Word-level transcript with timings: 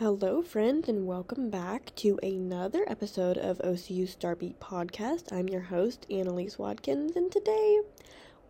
Hello, 0.00 0.42
friends, 0.42 0.88
and 0.88 1.06
welcome 1.06 1.50
back 1.50 1.94
to 1.94 2.18
another 2.20 2.84
episode 2.88 3.38
of 3.38 3.58
OCU 3.58 4.08
Starbeat 4.08 4.56
Podcast. 4.56 5.32
I'm 5.32 5.48
your 5.48 5.60
host, 5.60 6.04
Annalise 6.10 6.58
Watkins, 6.58 7.14
and 7.14 7.30
today 7.30 7.78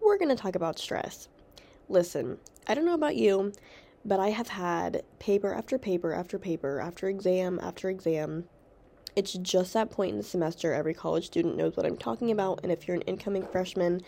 we're 0.00 0.16
going 0.16 0.34
to 0.34 0.42
talk 0.42 0.54
about 0.54 0.78
stress. 0.78 1.28
Listen, 1.90 2.38
I 2.66 2.72
don't 2.72 2.86
know 2.86 2.94
about 2.94 3.16
you, 3.16 3.52
but 4.06 4.20
I 4.20 4.30
have 4.30 4.48
had 4.48 5.02
paper 5.18 5.52
after 5.52 5.76
paper 5.76 6.14
after 6.14 6.38
paper 6.38 6.80
after 6.80 7.10
exam 7.10 7.60
after 7.62 7.90
exam. 7.90 8.44
It's 9.14 9.34
just 9.34 9.74
that 9.74 9.90
point 9.90 10.12
in 10.12 10.16
the 10.16 10.24
semester. 10.24 10.72
Every 10.72 10.94
college 10.94 11.26
student 11.26 11.58
knows 11.58 11.76
what 11.76 11.84
I'm 11.84 11.98
talking 11.98 12.30
about, 12.30 12.60
and 12.62 12.72
if 12.72 12.88
you're 12.88 12.96
an 12.96 13.02
incoming 13.02 13.46
freshman, 13.46 14.00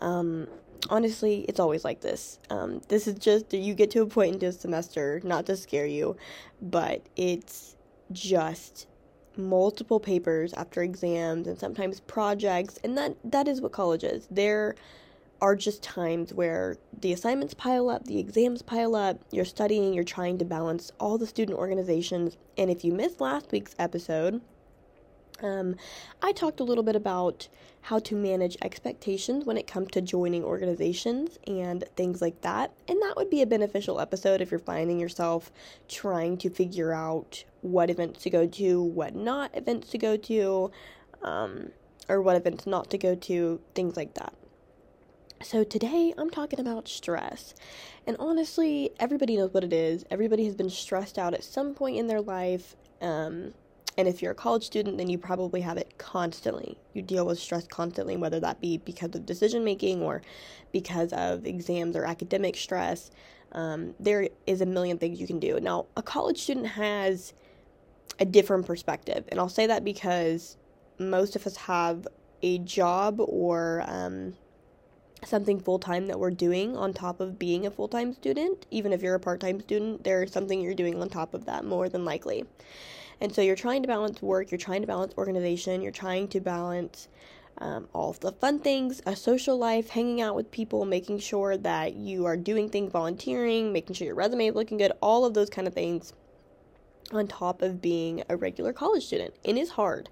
um, 0.00 0.48
honestly, 0.88 1.44
it's 1.48 1.60
always 1.60 1.84
like 1.84 2.00
this. 2.00 2.38
Um, 2.48 2.80
this 2.88 3.06
is 3.06 3.18
just 3.18 3.52
you 3.52 3.74
get 3.74 3.90
to 3.92 4.02
a 4.02 4.06
point 4.06 4.34
in 4.34 4.38
this 4.38 4.60
semester, 4.60 5.20
not 5.24 5.46
to 5.46 5.56
scare 5.56 5.86
you, 5.86 6.16
but 6.62 7.06
it's 7.16 7.76
just 8.12 8.86
multiple 9.36 10.00
papers 10.00 10.52
after 10.54 10.82
exams 10.82 11.46
and 11.46 11.58
sometimes 11.58 12.00
projects, 12.00 12.78
and 12.84 12.96
that 12.96 13.16
that 13.24 13.48
is 13.48 13.60
what 13.60 13.72
college 13.72 14.04
is. 14.04 14.26
There 14.30 14.74
are 15.40 15.56
just 15.56 15.82
times 15.82 16.34
where 16.34 16.76
the 17.00 17.12
assignments 17.12 17.54
pile 17.54 17.88
up, 17.88 18.04
the 18.04 18.18
exams 18.18 18.60
pile 18.60 18.94
up, 18.94 19.18
you're 19.30 19.44
studying, 19.44 19.94
you're 19.94 20.04
trying 20.04 20.36
to 20.38 20.44
balance 20.44 20.92
all 21.00 21.16
the 21.16 21.26
student 21.26 21.58
organizations, 21.58 22.36
and 22.58 22.70
if 22.70 22.84
you 22.84 22.92
missed 22.92 23.20
last 23.20 23.50
week's 23.50 23.74
episode, 23.78 24.40
um, 25.42 25.76
I 26.22 26.32
talked 26.32 26.60
a 26.60 26.64
little 26.64 26.84
bit 26.84 26.96
about 26.96 27.48
how 27.82 27.98
to 27.98 28.14
manage 28.14 28.56
expectations 28.62 29.44
when 29.44 29.56
it 29.56 29.66
comes 29.66 29.88
to 29.92 30.00
joining 30.00 30.44
organizations 30.44 31.38
and 31.46 31.84
things 31.96 32.20
like 32.20 32.40
that. 32.42 32.72
And 32.88 33.00
that 33.02 33.16
would 33.16 33.30
be 33.30 33.42
a 33.42 33.46
beneficial 33.46 34.00
episode 34.00 34.40
if 34.40 34.50
you're 34.50 34.60
finding 34.60 35.00
yourself 35.00 35.50
trying 35.88 36.36
to 36.38 36.50
figure 36.50 36.92
out 36.92 37.44
what 37.62 37.90
events 37.90 38.22
to 38.22 38.30
go 38.30 38.46
to, 38.46 38.82
what 38.82 39.14
not 39.14 39.56
events 39.56 39.90
to 39.90 39.98
go 39.98 40.16
to, 40.16 40.70
um, 41.22 41.70
or 42.08 42.20
what 42.20 42.36
events 42.36 42.66
not 42.66 42.90
to 42.90 42.98
go 42.98 43.14
to, 43.14 43.60
things 43.74 43.96
like 43.96 44.14
that. 44.14 44.34
So, 45.42 45.64
today 45.64 46.12
I'm 46.18 46.28
talking 46.28 46.60
about 46.60 46.86
stress. 46.86 47.54
And 48.06 48.14
honestly, 48.18 48.90
everybody 49.00 49.38
knows 49.38 49.54
what 49.54 49.64
it 49.64 49.72
is. 49.72 50.04
Everybody 50.10 50.44
has 50.44 50.54
been 50.54 50.68
stressed 50.68 51.18
out 51.18 51.32
at 51.32 51.42
some 51.42 51.72
point 51.74 51.96
in 51.96 52.08
their 52.08 52.20
life. 52.20 52.76
Um, 53.00 53.54
and 53.96 54.06
if 54.08 54.22
you're 54.22 54.32
a 54.32 54.36
college 54.36 54.64
student, 54.64 54.98
then 54.98 55.08
you 55.08 55.18
probably 55.18 55.60
have 55.60 55.76
it 55.76 55.98
constantly. 55.98 56.78
You 56.94 57.02
deal 57.02 57.26
with 57.26 57.38
stress 57.38 57.66
constantly, 57.66 58.16
whether 58.16 58.40
that 58.40 58.60
be 58.60 58.78
because 58.78 59.14
of 59.14 59.26
decision 59.26 59.64
making 59.64 60.02
or 60.02 60.22
because 60.72 61.12
of 61.12 61.46
exams 61.46 61.96
or 61.96 62.04
academic 62.04 62.56
stress. 62.56 63.10
Um, 63.52 63.94
there 63.98 64.28
is 64.46 64.60
a 64.60 64.66
million 64.66 64.98
things 64.98 65.20
you 65.20 65.26
can 65.26 65.40
do. 65.40 65.58
Now, 65.60 65.86
a 65.96 66.02
college 66.02 66.40
student 66.40 66.68
has 66.68 67.34
a 68.20 68.24
different 68.24 68.66
perspective. 68.66 69.24
And 69.28 69.40
I'll 69.40 69.48
say 69.48 69.66
that 69.66 69.84
because 69.84 70.56
most 70.98 71.34
of 71.34 71.46
us 71.46 71.56
have 71.56 72.06
a 72.42 72.58
job 72.58 73.16
or 73.18 73.82
um, 73.86 74.34
something 75.24 75.58
full 75.58 75.78
time 75.78 76.06
that 76.06 76.18
we're 76.18 76.30
doing 76.30 76.76
on 76.76 76.92
top 76.92 77.20
of 77.20 77.38
being 77.38 77.66
a 77.66 77.70
full 77.70 77.88
time 77.88 78.12
student. 78.14 78.66
Even 78.70 78.92
if 78.92 79.02
you're 79.02 79.14
a 79.14 79.20
part 79.20 79.40
time 79.40 79.60
student, 79.60 80.04
there's 80.04 80.32
something 80.32 80.60
you're 80.60 80.74
doing 80.74 81.00
on 81.00 81.08
top 81.08 81.34
of 81.34 81.46
that 81.46 81.64
more 81.64 81.88
than 81.88 82.04
likely. 82.04 82.44
And 83.20 83.34
so 83.34 83.42
you're 83.42 83.56
trying 83.56 83.82
to 83.82 83.88
balance 83.88 84.22
work, 84.22 84.50
you're 84.50 84.58
trying 84.58 84.80
to 84.80 84.86
balance 84.86 85.12
organization, 85.18 85.82
you're 85.82 85.92
trying 85.92 86.28
to 86.28 86.40
balance 86.40 87.08
um, 87.58 87.88
all 87.92 88.12
the 88.14 88.32
fun 88.32 88.60
things, 88.60 89.02
a 89.04 89.14
social 89.14 89.58
life, 89.58 89.90
hanging 89.90 90.20
out 90.20 90.34
with 90.34 90.50
people, 90.50 90.84
making 90.86 91.18
sure 91.18 91.56
that 91.58 91.94
you 91.94 92.24
are 92.24 92.36
doing 92.36 92.70
things, 92.70 92.90
volunteering, 92.90 93.72
making 93.72 93.94
sure 93.94 94.06
your 94.06 94.14
resume 94.14 94.46
is 94.46 94.54
looking 94.54 94.78
good, 94.78 94.92
all 95.02 95.24
of 95.26 95.34
those 95.34 95.50
kind 95.50 95.68
of 95.68 95.74
things 95.74 96.14
on 97.12 97.26
top 97.26 97.60
of 97.60 97.82
being 97.82 98.22
a 98.28 98.36
regular 98.36 98.72
college 98.72 99.04
student. 99.04 99.34
It 99.44 99.56
is 99.56 99.70
hard. 99.70 100.08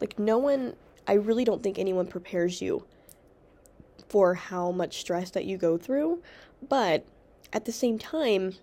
Like, 0.00 0.18
no 0.18 0.38
one, 0.38 0.74
I 1.06 1.12
really 1.12 1.44
don't 1.44 1.62
think 1.62 1.78
anyone 1.78 2.06
prepares 2.06 2.60
you 2.60 2.84
for 4.08 4.34
how 4.34 4.72
much 4.72 4.98
stress 4.98 5.30
that 5.30 5.44
you 5.44 5.56
go 5.56 5.76
through, 5.76 6.22
but 6.68 7.04
at 7.52 7.64
the 7.64 7.72
same 7.72 7.98
time, 7.98 8.54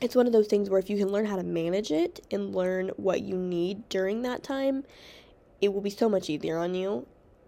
it's 0.00 0.14
one 0.14 0.26
of 0.26 0.32
those 0.32 0.46
things 0.46 0.70
where 0.70 0.78
if 0.78 0.88
you 0.88 0.96
can 0.96 1.08
learn 1.08 1.26
how 1.26 1.36
to 1.36 1.42
manage 1.42 1.90
it 1.90 2.24
and 2.30 2.54
learn 2.54 2.88
what 2.96 3.22
you 3.22 3.36
need 3.36 3.88
during 3.88 4.22
that 4.22 4.42
time, 4.42 4.84
it 5.60 5.72
will 5.72 5.80
be 5.80 5.90
so 5.90 6.08
much 6.08 6.30
easier 6.30 6.58
on 6.58 6.74
you 6.74 7.06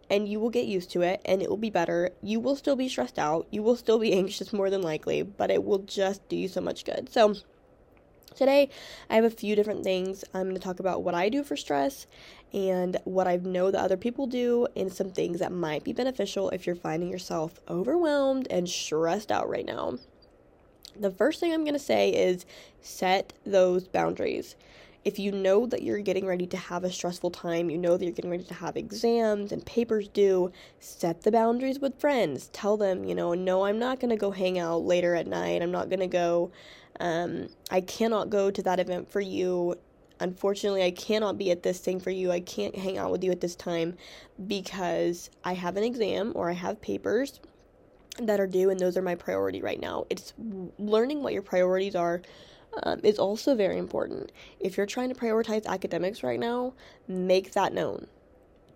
and 0.08 0.28
you 0.28 0.40
will 0.40 0.50
get 0.50 0.66
used 0.66 0.90
to 0.90 1.02
it 1.02 1.20
and 1.24 1.40
it 1.40 1.48
will 1.48 1.56
be 1.56 1.70
better. 1.70 2.10
You 2.22 2.40
will 2.40 2.56
still 2.56 2.76
be 2.76 2.88
stressed 2.88 3.18
out, 3.18 3.46
you 3.50 3.62
will 3.62 3.76
still 3.76 3.98
be 3.98 4.12
anxious 4.18 4.52
more 4.52 4.70
than 4.70 4.82
likely, 4.82 5.22
but 5.22 5.50
it 5.50 5.64
will 5.64 5.78
just 5.78 6.28
do 6.28 6.36
you 6.36 6.48
so 6.48 6.60
much 6.60 6.84
good. 6.84 7.08
So, 7.10 7.34
today 8.34 8.70
I 9.08 9.14
have 9.14 9.24
a 9.24 9.30
few 9.30 9.54
different 9.54 9.84
things. 9.84 10.24
I'm 10.34 10.44
going 10.44 10.54
to 10.54 10.60
talk 10.60 10.80
about 10.80 11.02
what 11.02 11.14
I 11.14 11.28
do 11.28 11.44
for 11.44 11.56
stress 11.56 12.06
and 12.52 12.96
what 13.04 13.28
I 13.28 13.36
know 13.36 13.70
that 13.70 13.80
other 13.80 13.96
people 13.96 14.26
do, 14.26 14.66
and 14.74 14.92
some 14.92 15.10
things 15.10 15.38
that 15.38 15.52
might 15.52 15.84
be 15.84 15.92
beneficial 15.92 16.50
if 16.50 16.66
you're 16.66 16.74
finding 16.74 17.08
yourself 17.08 17.60
overwhelmed 17.68 18.48
and 18.50 18.68
stressed 18.68 19.30
out 19.30 19.48
right 19.48 19.64
now 19.64 19.98
the 20.98 21.10
first 21.10 21.40
thing 21.40 21.52
I'm 21.52 21.64
going 21.64 21.74
to 21.74 21.78
say 21.78 22.10
is 22.10 22.46
set 22.80 23.32
those 23.44 23.88
boundaries. 23.88 24.56
If 25.02 25.18
you 25.18 25.32
know 25.32 25.66
that 25.66 25.82
you're 25.82 26.00
getting 26.00 26.26
ready 26.26 26.46
to 26.48 26.56
have 26.58 26.84
a 26.84 26.92
stressful 26.92 27.30
time, 27.30 27.70
you 27.70 27.78
know 27.78 27.96
that 27.96 28.04
you're 28.04 28.14
getting 28.14 28.30
ready 28.30 28.44
to 28.44 28.54
have 28.54 28.76
exams 28.76 29.50
and 29.50 29.64
papers 29.64 30.08
due, 30.08 30.52
set 30.78 31.22
the 31.22 31.32
boundaries 31.32 31.80
with 31.80 31.98
friends. 31.98 32.50
Tell 32.52 32.76
them, 32.76 33.04
you 33.04 33.14
know, 33.14 33.32
no, 33.32 33.64
I'm 33.64 33.78
not 33.78 33.98
going 33.98 34.10
to 34.10 34.16
go 34.16 34.30
hang 34.30 34.58
out 34.58 34.84
later 34.84 35.14
at 35.14 35.26
night. 35.26 35.62
I'm 35.62 35.70
not 35.70 35.88
going 35.88 36.00
to 36.00 36.06
go, 36.06 36.50
um, 37.00 37.48
I 37.70 37.80
cannot 37.80 38.28
go 38.28 38.50
to 38.50 38.62
that 38.62 38.78
event 38.78 39.10
for 39.10 39.22
you. 39.22 39.76
Unfortunately, 40.20 40.82
I 40.82 40.90
cannot 40.90 41.38
be 41.38 41.50
at 41.50 41.62
this 41.62 41.78
thing 41.78 41.98
for 41.98 42.10
you. 42.10 42.30
I 42.30 42.40
can't 42.40 42.76
hang 42.76 42.98
out 42.98 43.10
with 43.10 43.24
you 43.24 43.30
at 43.30 43.40
this 43.40 43.56
time 43.56 43.96
because 44.46 45.30
I 45.42 45.54
have 45.54 45.78
an 45.78 45.84
exam 45.84 46.32
or 46.34 46.50
I 46.50 46.54
have 46.54 46.82
papers 46.82 47.40
that 48.26 48.40
are 48.40 48.46
due, 48.46 48.70
and 48.70 48.78
those 48.78 48.96
are 48.96 49.02
my 49.02 49.14
priority 49.14 49.62
right 49.62 49.80
now. 49.80 50.06
It's 50.10 50.32
learning 50.78 51.22
what 51.22 51.32
your 51.32 51.42
priorities 51.42 51.94
are 51.94 52.22
um, 52.82 53.00
is 53.02 53.18
also 53.18 53.54
very 53.54 53.78
important. 53.78 54.32
If 54.58 54.76
you're 54.76 54.86
trying 54.86 55.08
to 55.08 55.14
prioritize 55.14 55.66
academics 55.66 56.22
right 56.22 56.40
now, 56.40 56.74
make 57.08 57.52
that 57.52 57.72
known 57.72 58.06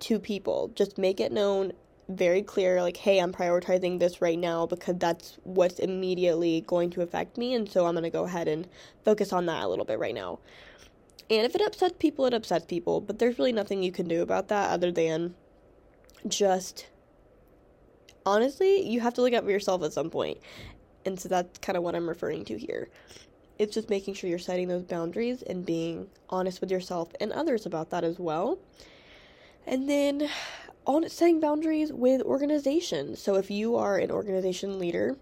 to 0.01 0.19
people. 0.19 0.71
Just 0.75 0.99
make 0.99 1.21
it 1.21 1.33
known 1.33 1.73
very 2.09 2.43
clear 2.43 2.83
like 2.83 2.99
hey 2.99 3.19
i'm 3.19 3.33
prioritizing 3.33 3.99
this 3.99 4.21
right 4.21 4.39
now 4.39 4.67
because 4.67 4.97
that's 4.99 5.39
what's 5.45 5.79
immediately 5.79 6.63
going 6.67 6.91
to 6.91 7.01
affect 7.01 7.39
me 7.39 7.55
and 7.55 7.71
so 7.71 7.87
i'm 7.87 7.95
going 7.95 8.03
to 8.03 8.11
go 8.11 8.25
ahead 8.25 8.47
and 8.47 8.69
focus 9.05 9.33
on 9.33 9.47
that 9.47 9.63
a 9.63 9.69
little 9.69 9.87
bit 9.87 9.99
right 9.99 10.15
now 10.15 10.39
and 11.31 11.47
if 11.47 11.55
it 11.55 11.63
upsets 11.63 11.95
people 11.99 12.27
it 12.27 12.35
upsets 12.35 12.67
people 12.67 13.01
but 13.01 13.19
there's 13.19 13.39
really 13.39 13.53
nothing 13.53 13.83
you 13.83 13.91
can 13.91 14.07
do 14.07 14.21
about 14.21 14.49
that 14.49 14.71
other 14.71 14.93
than 14.93 15.35
just 16.29 16.87
honestly, 18.27 18.89
you 18.89 19.01
have 19.01 19.15
to 19.15 19.23
look 19.23 19.33
out 19.33 19.45
for 19.45 19.51
yourself 19.51 19.83
at 19.83 19.93
some 19.93 20.11
point. 20.11 20.39
And 21.05 21.19
so 21.19 21.29
that's 21.29 21.59
kind 21.59 21.77
of 21.77 21.83
what 21.83 21.95
I'm 21.95 22.09
referring 22.09 22.45
to 22.47 22.59
here. 22.59 22.89
It's 23.59 23.75
just 23.75 23.91
making 23.91 24.15
sure 24.15 24.29
you're 24.29 24.39
setting 24.39 24.69
those 24.69 24.83
boundaries 24.83 25.43
and 25.43 25.65
being 25.65 26.09
honest 26.29 26.61
with 26.61 26.71
yourself 26.71 27.11
and 27.21 27.33
others 27.33 27.67
about 27.67 27.91
that 27.91 28.03
as 28.03 28.19
well. 28.19 28.59
And 29.67 29.89
then 29.89 30.29
on 30.87 31.09
setting 31.09 31.41
boundaries 31.41 31.93
with 31.93 32.21
organizations. 32.23 33.21
So 33.21 33.37
if 33.37 33.51
you 33.51 33.77
are 33.77 33.97
an 33.99 34.11
organization 34.11 34.79
leader, 34.79 35.17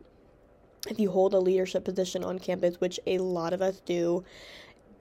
if 0.88 0.98
you 0.98 1.10
hold 1.10 1.34
a 1.34 1.38
leadership 1.38 1.84
position 1.84 2.24
on 2.24 2.38
campus, 2.38 2.80
which 2.80 2.98
a 3.06 3.18
lot 3.18 3.52
of 3.52 3.62
us 3.62 3.80
do, 3.80 4.24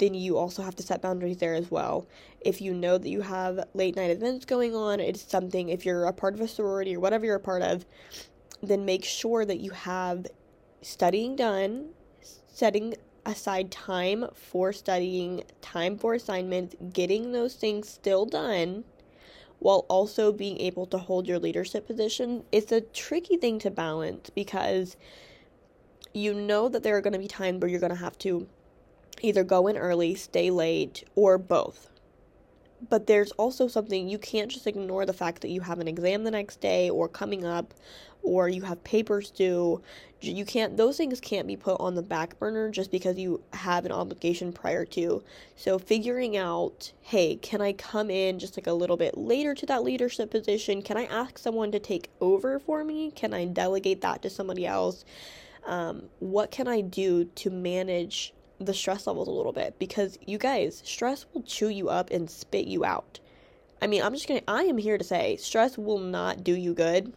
then 0.01 0.15
you 0.15 0.35
also 0.35 0.63
have 0.63 0.75
to 0.75 0.81
set 0.81 0.99
boundaries 0.99 1.37
there 1.37 1.53
as 1.53 1.69
well. 1.69 2.07
If 2.41 2.59
you 2.59 2.73
know 2.73 2.97
that 2.97 3.07
you 3.07 3.21
have 3.21 3.67
late 3.75 3.95
night 3.95 4.09
events 4.09 4.45
going 4.45 4.75
on, 4.75 4.99
it's 4.99 5.21
something, 5.21 5.69
if 5.69 5.85
you're 5.85 6.05
a 6.05 6.11
part 6.11 6.33
of 6.33 6.41
a 6.41 6.47
sorority 6.47 6.95
or 6.95 6.99
whatever 6.99 7.23
you're 7.23 7.35
a 7.35 7.39
part 7.39 7.61
of, 7.61 7.85
then 8.63 8.83
make 8.83 9.05
sure 9.05 9.45
that 9.45 9.59
you 9.59 9.69
have 9.69 10.25
studying 10.81 11.35
done, 11.35 11.89
setting 12.47 12.95
aside 13.27 13.69
time 13.71 14.25
for 14.33 14.73
studying, 14.73 15.43
time 15.61 15.99
for 15.99 16.15
assignments, 16.15 16.75
getting 16.91 17.31
those 17.31 17.53
things 17.53 17.87
still 17.87 18.25
done 18.25 18.83
while 19.59 19.85
also 19.87 20.31
being 20.31 20.59
able 20.59 20.87
to 20.87 20.97
hold 20.97 21.27
your 21.27 21.37
leadership 21.37 21.85
position. 21.85 22.43
It's 22.51 22.71
a 22.71 22.81
tricky 22.81 23.37
thing 23.37 23.59
to 23.59 23.69
balance 23.69 24.31
because 24.31 24.97
you 26.11 26.33
know 26.33 26.69
that 26.69 26.81
there 26.81 26.97
are 26.97 27.01
going 27.01 27.13
to 27.13 27.19
be 27.19 27.27
times 27.27 27.61
where 27.61 27.69
you're 27.69 27.79
going 27.79 27.91
to 27.91 27.95
have 27.95 28.17
to 28.17 28.47
either 29.21 29.43
go 29.43 29.67
in 29.67 29.77
early, 29.77 30.15
stay 30.15 30.49
late, 30.49 31.03
or 31.15 31.37
both. 31.37 31.89
But 32.89 33.07
there's 33.07 33.31
also 33.33 33.67
something 33.67 34.09
you 34.09 34.17
can't 34.17 34.49
just 34.49 34.65
ignore 34.65 35.05
the 35.05 35.13
fact 35.13 35.41
that 35.41 35.49
you 35.49 35.61
have 35.61 35.79
an 35.79 35.87
exam 35.87 36.23
the 36.23 36.31
next 36.31 36.61
day 36.61 36.89
or 36.89 37.07
coming 37.07 37.45
up 37.45 37.73
or 38.23 38.49
you 38.49 38.61
have 38.63 38.83
papers 38.83 39.31
due. 39.31 39.81
You 40.21 40.45
can't 40.45 40.77
those 40.77 40.97
things 40.97 41.19
can't 41.19 41.47
be 41.47 41.55
put 41.55 41.79
on 41.79 41.95
the 41.95 42.03
back 42.03 42.37
burner 42.37 42.69
just 42.69 42.91
because 42.91 43.17
you 43.17 43.41
have 43.53 43.85
an 43.85 43.91
obligation 43.91 44.53
prior 44.53 44.85
to. 44.85 45.23
So 45.55 45.79
figuring 45.79 46.37
out, 46.37 46.91
hey, 47.01 47.35
can 47.37 47.61
I 47.61 47.73
come 47.73 48.09
in 48.09 48.39
just 48.39 48.57
like 48.57 48.67
a 48.67 48.73
little 48.73 48.97
bit 48.97 49.17
later 49.17 49.55
to 49.55 49.65
that 49.67 49.83
leadership 49.83 50.29
position? 50.29 50.81
Can 50.81 50.97
I 50.97 51.05
ask 51.05 51.37
someone 51.37 51.71
to 51.71 51.79
take 51.79 52.09
over 52.19 52.59
for 52.59 52.83
me? 52.83 53.11
Can 53.11 53.33
I 53.33 53.45
delegate 53.45 54.01
that 54.01 54.21
to 54.21 54.29
somebody 54.29 54.65
else? 54.67 55.03
Um, 55.65 56.03
what 56.19 56.51
can 56.51 56.67
I 56.67 56.81
do 56.81 57.25
to 57.25 57.49
manage 57.49 58.33
the 58.65 58.73
stress 58.73 59.07
levels 59.07 59.27
a 59.27 59.31
little 59.31 59.53
bit 59.53 59.77
because 59.79 60.17
you 60.25 60.37
guys, 60.37 60.81
stress 60.85 61.25
will 61.33 61.43
chew 61.43 61.69
you 61.69 61.89
up 61.89 62.09
and 62.11 62.29
spit 62.29 62.67
you 62.67 62.85
out. 62.85 63.19
I 63.81 63.87
mean, 63.87 64.01
I'm 64.01 64.13
just 64.13 64.27
gonna, 64.27 64.41
I 64.47 64.63
am 64.63 64.77
here 64.77 64.97
to 64.97 65.03
say 65.03 65.37
stress 65.37 65.77
will 65.77 65.99
not 65.99 66.43
do 66.43 66.53
you 66.53 66.73
good 66.73 67.13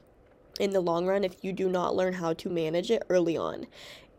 in 0.59 0.71
the 0.71 0.81
long 0.81 1.07
run 1.07 1.25
if 1.25 1.37
you 1.43 1.53
do 1.53 1.69
not 1.69 1.95
learn 1.95 2.15
how 2.15 2.33
to 2.35 2.49
manage 2.49 2.91
it 2.91 3.03
early 3.09 3.37
on. 3.37 3.67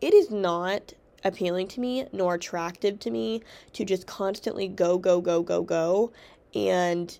It 0.00 0.14
is 0.14 0.30
not 0.30 0.94
appealing 1.24 1.68
to 1.68 1.80
me 1.80 2.06
nor 2.12 2.34
attractive 2.34 3.00
to 3.00 3.10
me 3.10 3.42
to 3.72 3.84
just 3.84 4.06
constantly 4.06 4.68
go, 4.68 4.98
go, 4.98 5.20
go, 5.20 5.42
go, 5.42 5.62
go. 5.62 6.12
And 6.54 7.18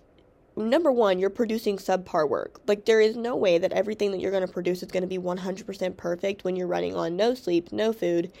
number 0.55 0.91
one, 0.91 1.19
you're 1.19 1.29
producing 1.29 1.77
subpar 1.77 2.27
work. 2.27 2.61
Like, 2.67 2.85
there 2.85 3.01
is 3.01 3.15
no 3.15 3.35
way 3.35 3.57
that 3.57 3.71
everything 3.73 4.11
that 4.11 4.19
you're 4.19 4.31
going 4.31 4.45
to 4.45 4.51
produce 4.51 4.81
is 4.81 4.91
going 4.91 5.01
to 5.01 5.07
be 5.07 5.19
100% 5.19 5.97
perfect 5.97 6.43
when 6.43 6.55
you're 6.55 6.67
running 6.67 6.95
on 6.95 7.15
no 7.15 7.35
sleep, 7.35 7.71
no 7.71 7.93
food, 7.93 8.31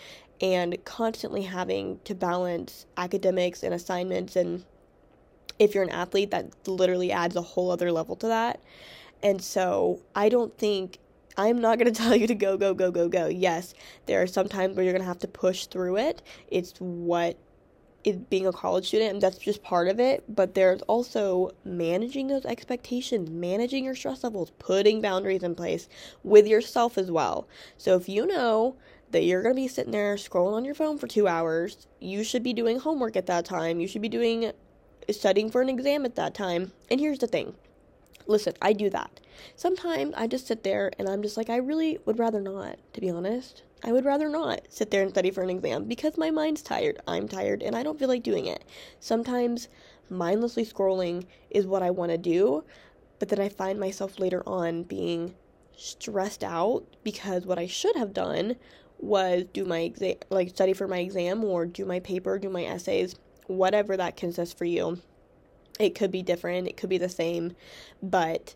and 0.41 0.83
constantly 0.85 1.43
having 1.43 1.99
to 2.03 2.13
balance 2.13 2.85
academics 2.95 3.63
and 3.63 3.73
assignments. 3.73 4.35
And 4.35 4.65
if 5.59 5.73
you're 5.73 5.83
an 5.83 5.89
athlete, 5.89 6.31
that 6.31 6.67
literally 6.67 7.11
adds 7.11 7.35
a 7.35 7.41
whole 7.41 7.71
other 7.71 7.91
level 7.91 8.15
to 8.17 8.27
that. 8.27 8.61
And 9.23 9.41
so 9.41 10.01
I 10.15 10.29
don't 10.29 10.55
think 10.57 10.99
I'm 11.37 11.59
not 11.59 11.79
going 11.79 11.91
to 11.93 12.01
tell 12.01 12.15
you 12.15 12.27
to 12.27 12.35
go, 12.35 12.57
go, 12.57 12.73
go, 12.73 12.91
go, 12.91 13.07
go. 13.07 13.27
Yes, 13.27 13.73
there 14.05 14.21
are 14.21 14.27
some 14.27 14.47
times 14.47 14.75
where 14.75 14.83
you're 14.83 14.93
going 14.93 15.03
to 15.03 15.07
have 15.07 15.19
to 15.19 15.27
push 15.27 15.65
through 15.65 15.97
it. 15.97 16.21
It's 16.49 16.73
what 16.79 17.37
is 18.03 18.15
being 18.15 18.47
a 18.47 18.53
college 18.53 18.87
student, 18.87 19.13
and 19.13 19.21
that's 19.21 19.37
just 19.37 19.61
part 19.63 19.87
of 19.87 19.99
it. 19.99 20.23
But 20.33 20.55
there's 20.55 20.81
also 20.83 21.51
managing 21.65 22.27
those 22.27 22.45
expectations, 22.45 23.29
managing 23.29 23.83
your 23.83 23.95
stress 23.95 24.23
levels, 24.23 24.51
putting 24.59 25.01
boundaries 25.01 25.43
in 25.43 25.55
place 25.55 25.89
with 26.23 26.47
yourself 26.47 26.97
as 26.97 27.11
well. 27.11 27.47
So 27.77 27.95
if 27.95 28.07
you 28.07 28.25
know 28.25 28.75
that 29.11 29.23
you're 29.23 29.41
going 29.41 29.55
to 29.55 29.61
be 29.61 29.67
sitting 29.67 29.91
there 29.91 30.15
scrolling 30.15 30.53
on 30.53 30.65
your 30.65 30.75
phone 30.75 30.97
for 30.97 31.07
two 31.07 31.27
hours, 31.27 31.87
you 31.99 32.23
should 32.23 32.43
be 32.43 32.53
doing 32.53 32.79
homework 32.79 33.15
at 33.15 33.27
that 33.27 33.45
time. 33.45 33.79
You 33.79 33.87
should 33.87 34.01
be 34.01 34.09
doing 34.09 34.51
studying 35.09 35.49
for 35.49 35.61
an 35.61 35.69
exam 35.69 36.05
at 36.05 36.15
that 36.15 36.33
time. 36.33 36.71
And 36.91 36.99
here's 36.99 37.19
the 37.19 37.27
thing 37.27 37.55
listen, 38.27 38.53
I 38.61 38.73
do 38.73 38.89
that. 38.89 39.19
Sometimes 39.55 40.13
I 40.17 40.27
just 40.27 40.47
sit 40.47 40.63
there 40.63 40.91
and 40.99 41.07
I'm 41.07 41.21
just 41.21 41.37
like, 41.37 41.49
I 41.49 41.57
really 41.57 41.97
would 42.05 42.19
rather 42.19 42.41
not, 42.41 42.77
to 42.93 43.01
be 43.01 43.09
honest. 43.09 43.63
I 43.83 43.91
would 43.91 44.05
rather 44.05 44.27
not 44.27 44.61
sit 44.69 44.91
there 44.91 45.03
and 45.03 45.11
study 45.11 45.31
for 45.31 45.43
an 45.43 45.49
exam 45.49 45.85
because 45.85 46.17
my 46.17 46.31
mind's 46.31 46.61
tired. 46.61 46.99
I'm 47.07 47.27
tired 47.27 47.61
and 47.61 47.75
I 47.75 47.83
don't 47.83 47.99
feel 47.99 48.07
like 48.07 48.23
doing 48.23 48.47
it. 48.47 48.65
Sometimes 48.99 49.69
mindlessly 50.09 50.65
scrolling 50.65 51.25
is 51.49 51.67
what 51.67 51.83
I 51.83 51.91
want 51.91 52.11
to 52.11 52.17
do, 52.17 52.63
but 53.19 53.29
then 53.29 53.39
I 53.39 53.49
find 53.49 53.79
myself 53.79 54.19
later 54.19 54.41
on 54.47 54.83
being 54.83 55.35
stressed 55.75 56.43
out 56.43 56.83
because 57.03 57.45
what 57.45 57.59
I 57.59 57.67
should 57.67 57.95
have 57.95 58.13
done 58.13 58.55
was 58.99 59.45
do 59.53 59.65
my 59.65 59.79
exam, 59.79 60.15
like 60.29 60.49
study 60.49 60.73
for 60.73 60.87
my 60.87 60.99
exam 60.99 61.43
or 61.43 61.65
do 61.65 61.85
my 61.85 61.99
paper, 61.99 62.37
do 62.39 62.49
my 62.49 62.65
essays, 62.65 63.15
whatever 63.47 63.97
that 63.97 64.17
consists 64.17 64.53
for 64.53 64.65
you. 64.65 64.99
It 65.79 65.95
could 65.95 66.11
be 66.11 66.23
different, 66.23 66.67
it 66.67 66.77
could 66.77 66.89
be 66.89 66.97
the 66.97 67.09
same, 67.09 67.55
but 68.01 68.55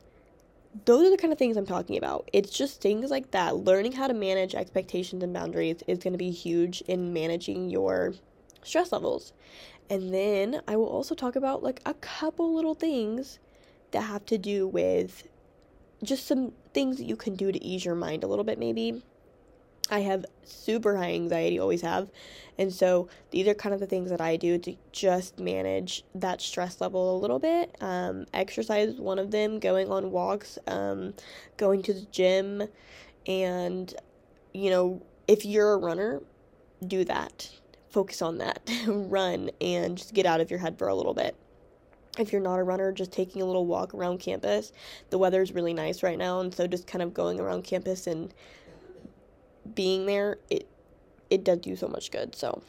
those 0.85 1.05
are 1.05 1.11
the 1.11 1.17
kind 1.17 1.33
of 1.33 1.39
things 1.39 1.57
I'm 1.57 1.65
talking 1.65 1.97
about. 1.97 2.29
It's 2.33 2.49
just 2.49 2.81
things 2.81 3.11
like 3.11 3.31
that. 3.31 3.57
Learning 3.57 3.91
how 3.91 4.07
to 4.07 4.13
manage 4.13 4.55
expectations 4.55 5.21
and 5.21 5.33
boundaries 5.33 5.83
is 5.87 5.99
going 5.99 6.13
to 6.13 6.17
be 6.17 6.31
huge 6.31 6.81
in 6.81 7.13
managing 7.13 7.69
your 7.69 8.13
stress 8.63 8.91
levels. 8.91 9.33
And 9.89 10.13
then 10.13 10.61
I 10.67 10.77
will 10.77 10.87
also 10.87 11.15
talk 11.15 11.35
about 11.35 11.61
like 11.61 11.81
a 11.85 11.93
couple 11.95 12.55
little 12.55 12.75
things 12.75 13.39
that 13.91 14.03
have 14.03 14.25
to 14.27 14.37
do 14.37 14.67
with 14.67 15.27
just 16.01 16.25
some 16.25 16.53
things 16.73 16.97
that 16.97 17.03
you 17.03 17.15
can 17.15 17.35
do 17.35 17.51
to 17.51 17.63
ease 17.63 17.83
your 17.83 17.95
mind 17.95 18.23
a 18.23 18.27
little 18.27 18.45
bit, 18.45 18.57
maybe. 18.57 19.03
I 19.89 19.99
have 19.99 20.25
super 20.43 20.95
high 20.95 21.13
anxiety, 21.13 21.59
always 21.59 21.81
have. 21.81 22.09
And 22.57 22.71
so 22.71 23.09
these 23.31 23.47
are 23.47 23.53
kind 23.53 23.73
of 23.73 23.79
the 23.79 23.87
things 23.87 24.09
that 24.09 24.21
I 24.21 24.37
do 24.37 24.57
to 24.59 24.75
just 24.91 25.39
manage 25.39 26.03
that 26.15 26.41
stress 26.41 26.79
level 26.79 27.17
a 27.17 27.19
little 27.19 27.39
bit. 27.39 27.75
Um, 27.81 28.25
exercise 28.33 28.95
one 28.95 29.19
of 29.19 29.31
them, 29.31 29.59
going 29.59 29.89
on 29.89 30.11
walks, 30.11 30.57
um, 30.67 31.13
going 31.57 31.81
to 31.83 31.93
the 31.93 32.05
gym. 32.11 32.67
And, 33.27 33.93
you 34.53 34.69
know, 34.69 35.01
if 35.27 35.45
you're 35.45 35.73
a 35.73 35.77
runner, 35.77 36.21
do 36.85 37.03
that. 37.05 37.49
Focus 37.89 38.21
on 38.21 38.37
that. 38.37 38.69
Run 38.87 39.51
and 39.59 39.97
just 39.97 40.13
get 40.13 40.25
out 40.25 40.39
of 40.39 40.49
your 40.49 40.59
head 40.59 40.77
for 40.77 40.87
a 40.87 40.95
little 40.95 41.13
bit 41.13 41.35
if 42.19 42.31
you're 42.31 42.41
not 42.41 42.59
a 42.59 42.63
runner, 42.63 42.91
just 42.91 43.11
taking 43.11 43.41
a 43.41 43.45
little 43.45 43.65
walk 43.65 43.93
around 43.93 44.19
campus. 44.19 44.73
The 45.09 45.17
weather's 45.17 45.53
really 45.53 45.73
nice 45.73 46.03
right 46.03 46.17
now, 46.17 46.41
and 46.41 46.53
so 46.53 46.67
just 46.67 46.87
kind 46.87 47.01
of 47.01 47.13
going 47.13 47.39
around 47.39 47.63
campus 47.63 48.07
and 48.07 48.33
being 49.73 50.05
there, 50.05 50.37
it 50.49 50.67
it 51.29 51.43
does 51.43 51.65
you 51.65 51.75
so 51.75 51.87
much 51.87 52.11
good. 52.11 52.35
So 52.35 52.61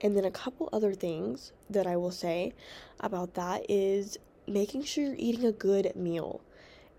and 0.00 0.16
then 0.16 0.24
a 0.24 0.30
couple 0.30 0.68
other 0.72 0.94
things 0.94 1.52
that 1.70 1.86
I 1.86 1.96
will 1.96 2.10
say 2.10 2.52
about 3.00 3.34
that 3.34 3.68
is 3.68 4.18
making 4.46 4.84
sure 4.84 5.04
you're 5.04 5.14
eating 5.18 5.44
a 5.44 5.52
good 5.52 5.94
meal. 5.96 6.42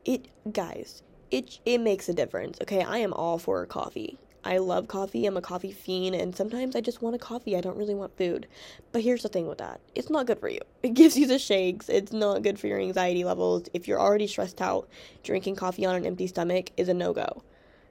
It 0.06 0.28
guys, 0.52 1.04
it 1.32 1.60
it 1.66 1.80
makes 1.80 2.10
a 2.10 2.14
difference. 2.14 2.58
Okay, 2.62 2.84
I 2.84 3.00
am 3.00 3.14
all 3.14 3.38
for 3.38 3.66
coffee. 3.66 4.18
I 4.48 4.60
love 4.60 4.88
coffee. 4.88 5.26
I'm 5.26 5.36
a 5.36 5.42
coffee 5.42 5.74
fiend, 5.74 6.16
and 6.16 6.34
sometimes 6.34 6.74
I 6.74 6.80
just 6.80 7.02
want 7.02 7.18
a 7.18 7.20
coffee. 7.20 7.58
I 7.58 7.62
don't 7.62 7.76
really 7.76 7.94
want 7.94 8.18
food. 8.18 8.48
But 8.94 9.02
here's 9.02 9.24
the 9.24 9.28
thing 9.28 9.46
with 9.46 9.58
that 9.58 9.82
it's 9.94 10.10
not 10.10 10.26
good 10.26 10.40
for 10.40 10.48
you. 10.48 10.62
It 10.82 10.94
gives 10.94 11.18
you 11.18 11.28
the 11.28 11.38
shakes. 11.38 11.90
It's 11.90 12.14
not 12.14 12.44
good 12.44 12.58
for 12.58 12.68
your 12.68 12.80
anxiety 12.80 13.26
levels. 13.26 13.68
If 13.74 13.90
you're 13.90 14.00
already 14.00 14.26
stressed 14.26 14.62
out, 14.62 14.88
drinking 15.22 15.58
coffee 15.58 15.86
on 15.86 15.96
an 15.96 16.06
empty 16.06 16.28
stomach 16.28 16.72
is 16.78 16.88
a 16.88 16.94
no 16.94 17.12
go. 17.12 17.44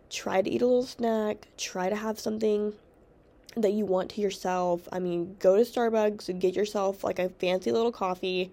Try 0.09 0.41
to 0.41 0.49
eat 0.49 0.63
a 0.63 0.67
little 0.67 0.87
snack. 0.87 1.47
Try 1.59 1.91
to 1.91 1.97
have 1.97 2.19
something 2.19 2.73
that 3.55 3.73
you 3.73 3.85
want 3.85 4.13
to 4.13 4.23
yourself. 4.23 4.89
I 4.91 4.99
mean, 4.99 5.37
go 5.39 5.57
to 5.57 5.63
Starbucks 5.63 6.31
and 6.31 6.41
get 6.41 6.57
yourself 6.57 7.05
like 7.05 7.19
a 7.19 7.29
fancy 7.29 7.71
little 7.71 7.93
coffee 7.93 8.51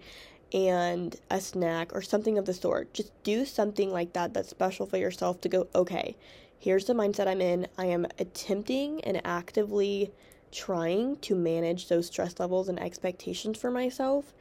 and 0.52 1.18
a 1.30 1.40
snack 1.40 1.94
or 1.94 2.02
something 2.02 2.36
of 2.36 2.44
the 2.44 2.54
sort. 2.54 2.92
Just 2.92 3.12
do 3.22 3.46
something 3.46 3.90
like 3.90 4.12
that 4.12 4.34
that's 4.34 4.50
special 4.50 4.84
for 4.84 4.98
yourself 4.98 5.40
to 5.40 5.48
go, 5.48 5.68
okay, 5.74 6.16
here's 6.64 6.86
the 6.86 6.94
mindset 6.94 7.28
I'm 7.28 7.42
in. 7.42 7.66
I 7.76 7.84
am 7.84 8.06
attempting 8.18 9.04
and 9.04 9.20
actively 9.26 10.10
trying 10.50 11.16
to 11.16 11.34
manage 11.34 11.88
those 11.88 12.06
stress 12.06 12.40
levels 12.40 12.70
and 12.70 12.80
expectations 12.80 13.58
for 13.58 13.70
myself. 13.70 14.32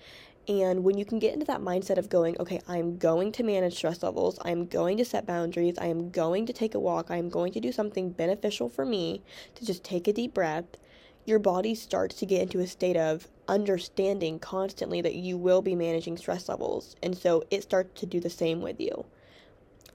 And 0.48 0.86
when 0.86 0.98
you 0.98 1.04
can 1.04 1.20
get 1.20 1.34
into 1.34 1.46
that 1.48 1.60
mindset 1.60 1.98
of 1.98 2.08
going, 2.08 2.40
okay, 2.40 2.62
I'm 2.66 2.98
going 2.98 3.34
to 3.34 3.44
manage 3.44 3.76
stress 3.76 4.02
levels, 4.04 4.40
I'm 4.46 4.68
going 4.68 4.96
to 4.98 5.06
set 5.06 5.26
boundaries, 5.26 5.78
I 5.78 5.88
am 5.88 6.12
going 6.12 6.46
to 6.46 6.54
take 6.54 6.76
a 6.76 6.80
walk, 6.80 7.12
I 7.12 7.18
am 7.18 7.28
going 7.28 7.52
to 7.54 7.60
do 7.60 7.74
something 7.74 8.12
beneficial 8.12 8.70
for 8.70 8.86
me 8.86 9.22
to 9.56 9.66
just 9.66 9.84
take 9.84 10.08
a 10.08 10.14
deep 10.14 10.34
breath, 10.34 10.78
your 11.26 11.40
body 11.40 11.76
starts 11.76 12.16
to 12.16 12.26
get 12.26 12.44
into 12.44 12.60
a 12.60 12.68
state 12.68 12.98
of 12.98 13.28
understanding 13.50 14.40
constantly 14.40 15.02
that 15.02 15.16
you 15.16 15.38
will 15.38 15.62
be 15.62 15.76
managing 15.76 16.16
stress 16.16 16.48
levels. 16.48 16.96
And 17.04 17.18
so 17.18 17.44
it 17.52 17.64
starts 17.64 18.00
to 18.00 18.06
do 18.06 18.22
the 18.22 18.30
same 18.30 18.62
with 18.62 18.80
you 18.80 19.06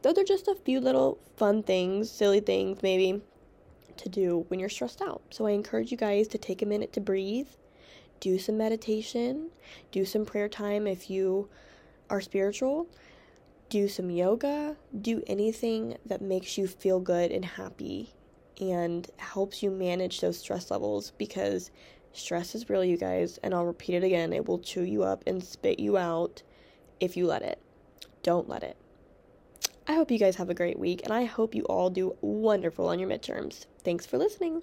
those 0.03 0.19
are 0.19 0.25
just 0.25 0.49
a 0.49 0.55
few 0.55 0.81
little 0.81 1.19
fun 1.37 1.63
things, 1.63 2.11
silly 2.11 2.41
things 2.41 2.83
maybe 2.83 3.21
to 3.97 4.09
do 4.09 4.45
when 4.49 4.61
you're 4.61 4.69
stressed 4.69 5.03
out. 5.03 5.23
So 5.31 5.47
I 5.47 5.51
encourage 5.51 5.91
you 5.91 5.97
guys 5.97 6.29
to 6.29 6.39
take 6.39 6.63
a 6.63 6.67
minute 6.67 6.93
to 6.95 7.01
breathe, 7.01 7.49
do 8.21 8.39
some 8.39 8.57
meditation, 8.57 9.51
do 9.91 10.05
some 10.05 10.25
prayer 10.25 10.49
time 10.49 10.87
if 10.87 11.11
you 11.11 11.49
are 12.11 12.21
spiritual, 12.21 12.89
do 13.69 13.89
some 13.89 14.11
yoga, 14.11 14.77
do 15.01 15.23
anything 15.27 15.97
that 16.07 16.23
makes 16.23 16.57
you 16.57 16.67
feel 16.67 17.01
good 17.01 17.31
and 17.31 17.45
happy 17.45 18.15
and 18.61 19.11
helps 19.19 19.63
you 19.63 19.71
manage 19.71 20.21
those 20.21 20.39
stress 20.39 20.71
levels 20.71 21.13
because 21.19 21.71
stress 22.13 22.55
is 22.55 22.69
real, 22.69 22.85
you 22.85 22.97
guys, 22.97 23.39
and 23.43 23.55
I'll 23.55 23.67
repeat 23.67 23.95
it 23.95 24.05
again. 24.05 24.33
It 24.33 24.47
will 24.49 24.59
chew 24.59 24.83
you 24.83 25.03
up 25.03 25.23
and 25.27 25.43
spit 25.43 25.79
you 25.79 25.97
out 25.97 26.43
if 26.99 27.17
you 27.17 27.27
let 27.27 27.43
it. 27.43 27.61
Don't 28.23 28.49
let 28.49 28.63
it. 28.63 28.77
I 29.89 29.95
hope 29.95 30.11
you 30.11 30.19
guys 30.19 30.37
have 30.37 30.51
a 30.51 30.55
great 30.55 30.79
week, 30.79 31.01
and 31.03 31.13
I 31.15 31.25
hope 31.25 31.55
you 31.55 31.63
all 31.65 31.89
do 31.89 32.15
wonderful 32.21 32.89
on 32.89 32.99
your 32.99 33.09
midterms. 33.09 33.65
Thanks 33.83 34.05
for 34.05 34.19
listening. 34.19 34.63